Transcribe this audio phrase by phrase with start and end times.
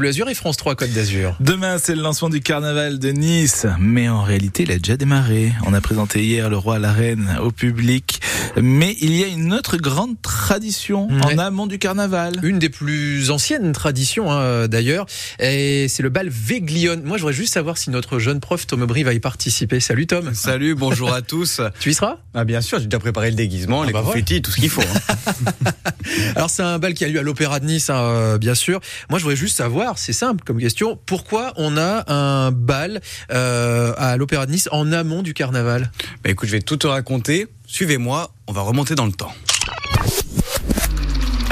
[0.00, 1.36] Bleu Azur et France 3 Côte d'Azur.
[1.40, 3.66] Demain, c'est le lancement du carnaval de Nice.
[3.78, 5.52] Mais en réalité, il a déjà démarré.
[5.66, 8.22] On a présenté hier le roi, la reine au public.
[8.56, 11.34] Mais il y a une autre grande tradition Ouais.
[11.34, 12.40] en amont du carnaval.
[12.42, 15.04] Une des plus anciennes traditions hein, d'ailleurs,
[15.38, 17.02] et c'est le bal Véglione.
[17.02, 19.80] Moi, je voudrais juste savoir si notre jeune prof Tom Aubry va y participer.
[19.80, 20.32] Salut Tom.
[20.32, 21.60] Salut, bonjour à tous.
[21.80, 22.16] Tu y seras?
[22.32, 24.70] Ah bien sûr, j'ai déjà préparé le déguisement, Ah les bah confettis, tout ce qu'il
[24.70, 24.80] faut.
[24.80, 25.32] hein.
[26.36, 28.80] Alors c'est un bal qui a lieu à l'Opéra de Nice, hein, euh, bien sûr.
[29.10, 33.92] Moi, je voudrais juste savoir, c'est simple comme question, pourquoi on a un bal euh,
[33.96, 35.90] à l'Opéra de Nice en amont du carnaval?
[36.22, 37.46] Bah écoute, je vais tout te raconter.
[37.66, 39.32] Suivez-moi, on va remonter dans le temps.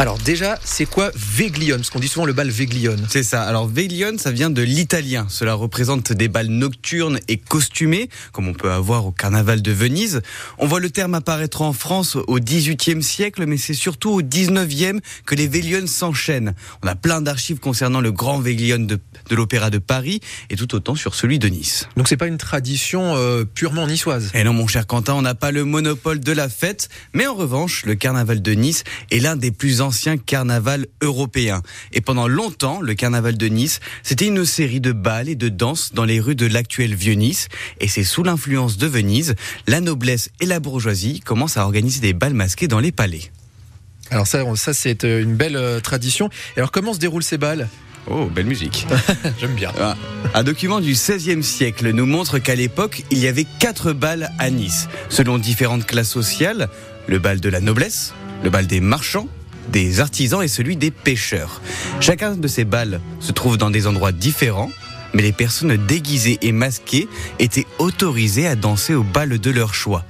[0.00, 3.04] Alors déjà, c'est quoi Véglione Parce qu'on dit souvent le bal Véglione.
[3.10, 3.42] C'est ça.
[3.42, 5.26] Alors Veglione, ça vient de l'italien.
[5.28, 10.22] Cela représente des balles nocturnes et costumées, comme on peut avoir au carnaval de Venise.
[10.58, 15.00] On voit le terme apparaître en France au XVIIIe siècle, mais c'est surtout au XIXe
[15.26, 16.54] que les Végliones s'enchaînent.
[16.84, 20.76] On a plein d'archives concernant le grand Véglione de, de l'Opéra de Paris et tout
[20.76, 21.88] autant sur celui de Nice.
[21.96, 24.30] Donc c'est pas une tradition euh, purement niçoise.
[24.32, 27.34] Et non, mon cher Quentin, on n'a pas le monopole de la fête, mais en
[27.34, 29.87] revanche, le carnaval de Nice est l'un des plus anciens
[30.24, 31.62] carnavals européens.
[31.92, 35.92] Et pendant longtemps, le carnaval de Nice, c'était une série de bals et de danses
[35.94, 37.48] dans les rues de l'actuel Vieux-Nice.
[37.80, 39.34] Et c'est sous l'influence de Venise,
[39.66, 43.30] la noblesse et la bourgeoisie commencent à organiser des bals masqués dans les palais.
[44.10, 46.30] Alors ça, ça c'est euh, une belle euh, tradition.
[46.56, 47.68] Et alors comment se déroulent ces bals?
[48.10, 48.86] Oh, belle musique.
[49.40, 49.70] J'aime bien.
[49.78, 49.94] Ah,
[50.34, 54.50] Un document du XVIe siècle nous montre qu'à l'époque, il y avait quatre bals à
[54.50, 56.68] Nice, selon différentes classes sociales.
[57.06, 59.28] Le bal de la noblesse, le bal des marchands,
[59.70, 61.60] des artisans et celui des pêcheurs.
[62.00, 64.70] Chacun de ces bals se trouve dans des endroits différents,
[65.14, 67.08] mais les personnes déguisées et masquées
[67.38, 70.04] étaient autorisées à danser au bal de leur choix.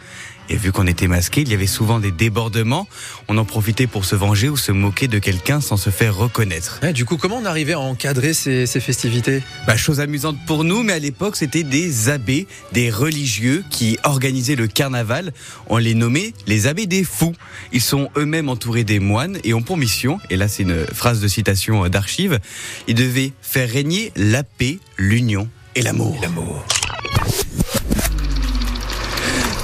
[0.49, 2.89] Et vu qu'on était masqué, il y avait souvent des débordements.
[3.29, 6.81] On en profitait pour se venger ou se moquer de quelqu'un sans se faire reconnaître.
[6.83, 9.43] Ouais, du coup, comment on arrivait à encadrer ces, ces festivités?
[9.67, 14.57] Bah, chose amusante pour nous, mais à l'époque, c'était des abbés, des religieux qui organisaient
[14.57, 15.33] le carnaval.
[15.69, 17.35] On les nommait les abbés des fous.
[17.73, 21.21] Ils sont eux-mêmes entourés des moines et ont pour mission, et là c'est une phrase
[21.21, 22.39] de citation euh, d'archives,
[22.87, 26.19] ils devaient faire régner la paix, l'union et l'amour.
[26.23, 26.65] L'amour.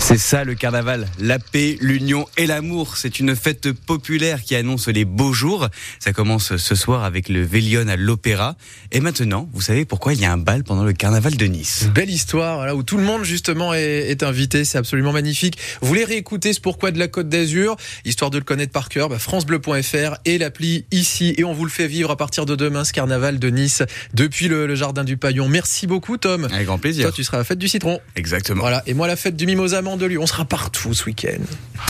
[0.06, 2.98] C'est ça le carnaval, la paix, l'union et l'amour.
[2.98, 5.70] C'est une fête populaire qui annonce les beaux jours.
[5.98, 8.54] Ça commence ce soir avec le Vélion à l'Opéra.
[8.92, 11.86] Et maintenant, vous savez pourquoi il y a un bal pendant le carnaval de Nice?
[11.94, 15.56] Belle histoire là où tout le monde justement est, est invité, c'est absolument magnifique.
[15.80, 19.08] Vous voulez réécouter ce pourquoi de la Côte d'Azur, histoire de le connaître par cœur,
[19.08, 22.84] bah, francebleu.fr et l'appli ici et on vous le fait vivre à partir de demain
[22.84, 23.82] ce carnaval de Nice
[24.12, 25.48] depuis le, le jardin du Paillon.
[25.48, 26.44] Merci beaucoup Tom.
[26.44, 27.04] Avec grand plaisir.
[27.06, 28.00] Toi tu seras à la fête du citron.
[28.16, 28.60] Exactement.
[28.60, 31.44] Voilà et moi la fête du mimosa On sera partout ce week-end.